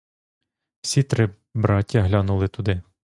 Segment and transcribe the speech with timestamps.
[0.81, 2.81] Всі три браття глянули туди.